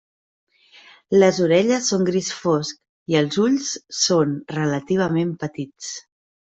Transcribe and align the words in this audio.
Les 1.23 1.41
orelles 1.49 1.91
són 1.93 2.07
gris 2.09 2.31
fosc 2.39 2.81
i 3.15 3.21
els 3.23 3.41
ulls 3.47 3.71
són 4.03 4.37
relativament 4.59 5.41
petits. 5.47 5.97